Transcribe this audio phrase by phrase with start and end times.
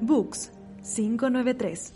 [0.00, 0.52] Books
[0.84, 1.92] 593.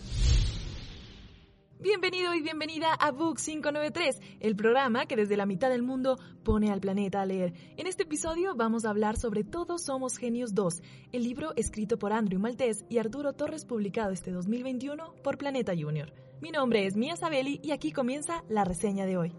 [1.79, 6.73] Bienvenido y bienvenida a Books 593, el programa que desde la mitad del mundo pone
[6.73, 7.55] al planeta a leer.
[7.77, 10.83] En este episodio vamos a hablar sobre Todos Somos Genios 2,
[11.13, 16.13] el libro escrito por Andrew Maltés y Arturo Torres publicado este 2021 por Planeta Junior.
[16.41, 19.33] Mi nombre es Mia Sabelli y aquí comienza la reseña de hoy.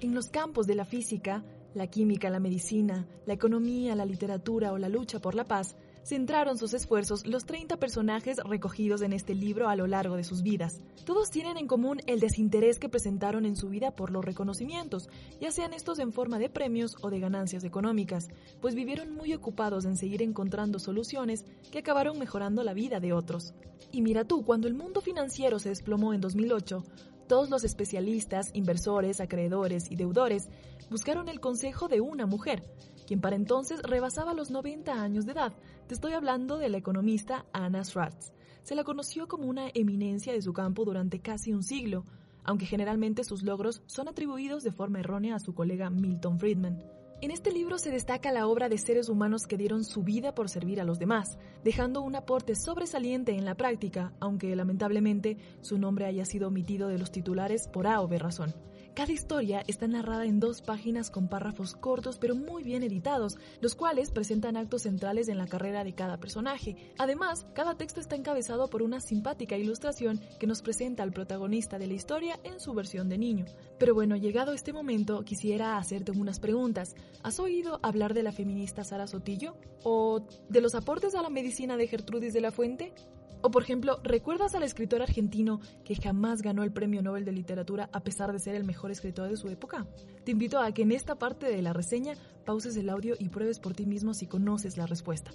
[0.00, 1.44] En los campos de la física,
[1.74, 5.76] la química, la medicina, la economía, la literatura o la lucha por la paz,
[6.08, 10.42] centraron sus esfuerzos los 30 personajes recogidos en este libro a lo largo de sus
[10.42, 10.80] vidas.
[11.04, 15.50] Todos tienen en común el desinterés que presentaron en su vida por los reconocimientos, ya
[15.50, 18.28] sean estos en forma de premios o de ganancias económicas,
[18.62, 23.52] pues vivieron muy ocupados en seguir encontrando soluciones que acabaron mejorando la vida de otros.
[23.92, 26.84] Y mira tú, cuando el mundo financiero se desplomó en 2008,
[27.28, 30.48] todos los especialistas, inversores, acreedores y deudores
[30.88, 32.62] buscaron el consejo de una mujer,
[33.08, 35.54] quien para entonces rebasaba los 90 años de edad.
[35.86, 38.34] Te estoy hablando de la economista Anna Schwartz.
[38.62, 42.04] Se la conoció como una eminencia de su campo durante casi un siglo,
[42.44, 46.84] aunque generalmente sus logros son atribuidos de forma errónea a su colega Milton Friedman.
[47.22, 50.50] En este libro se destaca la obra de seres humanos que dieron su vida por
[50.50, 56.04] servir a los demás, dejando un aporte sobresaliente en la práctica, aunque lamentablemente su nombre
[56.04, 58.54] haya sido omitido de los titulares por A o B razón.
[58.98, 63.76] Cada historia está narrada en dos páginas con párrafos cortos pero muy bien editados, los
[63.76, 66.74] cuales presentan actos centrales en la carrera de cada personaje.
[66.98, 71.86] Además, cada texto está encabezado por una simpática ilustración que nos presenta al protagonista de
[71.86, 73.44] la historia en su versión de niño.
[73.78, 76.96] Pero bueno, llegado este momento, quisiera hacerte unas preguntas.
[77.22, 79.54] ¿Has oído hablar de la feminista Sara Sotillo?
[79.84, 82.92] ¿O de los aportes a la medicina de Gertrudis de la Fuente?
[83.40, 87.88] O por ejemplo, ¿recuerdas al escritor argentino que jamás ganó el Premio Nobel de Literatura
[87.92, 89.86] a pesar de ser el mejor escritor de su época?
[90.24, 92.14] Te invito a que en esta parte de la reseña
[92.44, 95.30] pauses el audio y pruebes por ti mismo si conoces la respuesta.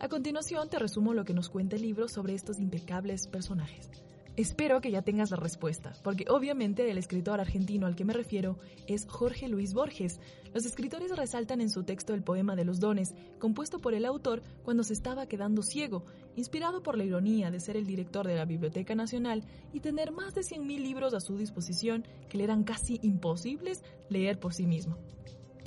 [0.00, 3.90] A continuación te resumo lo que nos cuenta el libro sobre estos impecables personajes.
[4.38, 8.56] Espero que ya tengas la respuesta, porque obviamente el escritor argentino al que me refiero
[8.86, 10.20] es Jorge Luis Borges.
[10.54, 14.44] Los escritores resaltan en su texto el poema de los dones, compuesto por el autor
[14.62, 16.04] cuando se estaba quedando ciego,
[16.36, 20.36] inspirado por la ironía de ser el director de la Biblioteca Nacional y tener más
[20.36, 24.98] de 100.000 libros a su disposición que le eran casi imposibles leer por sí mismo.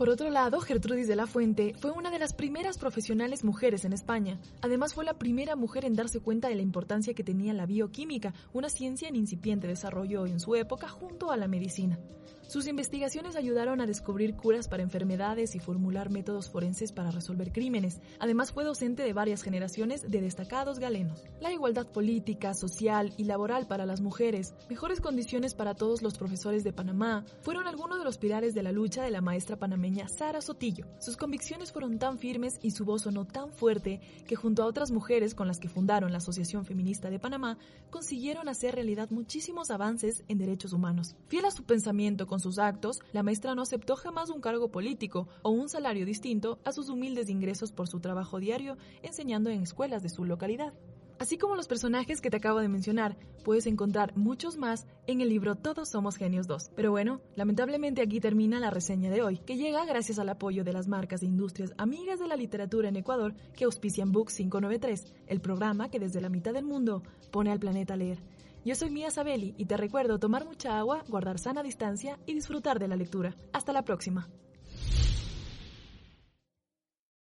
[0.02, 3.94] Por otro lado, Gertrudis de la Fuente fue una de las primeras profesionales mujeres en
[3.94, 4.40] España.
[4.64, 8.34] Además, fue la primera mujer en darse cuenta de la importancia que tenía la bioquímica,
[8.52, 12.00] una ciencia en incipiente desarrollo en su época junto a la medicina.
[12.48, 18.02] Sus investigaciones ayudaron a descubrir curas para enfermedades y formular métodos forenses para resolver crímenes.
[18.20, 21.24] Además fue docente de varias generaciones de destacados galenos.
[21.40, 26.66] La igualdad política, social y laboral para las mujeres, mejores condiciones para todos los profesores
[26.66, 30.42] de Panamá, fueron algunos de los pilares de la lucha de la maestra panameña Sara
[30.42, 30.86] Sotillo.
[31.00, 34.92] Sus convicciones fueron tan firmes y su voz sonó tan fuerte que junto a otras
[34.92, 37.58] mujeres con las que fundaron la Asociación Feminista de Panamá,
[37.90, 41.16] consiguieron hacer realidad muchísimos avances en derechos humanos.
[41.28, 45.28] Fiel a su pensamiento con sus actos, la maestra no aceptó jamás un cargo político
[45.44, 50.04] o un salario distinto a sus humildes ingresos por su trabajo diario enseñando en escuelas
[50.04, 50.74] de su localidad.
[51.22, 55.30] Así como los personajes que te acabo de mencionar, puedes encontrar muchos más en el
[55.30, 56.72] libro Todos Somos Genios 2.
[56.76, 60.74] Pero bueno, lamentablemente aquí termina la reseña de hoy, que llega gracias al apoyo de
[60.74, 65.42] las marcas e industrias amigas de la literatura en Ecuador que auspician Book 593, el
[65.42, 68.18] programa que desde la mitad del mundo pone al planeta a leer.
[68.66, 72.80] Yo soy Mía Sabelli y te recuerdo tomar mucha agua, guardar sana distancia y disfrutar
[72.80, 73.36] de la lectura.
[73.54, 74.28] Hasta la próxima.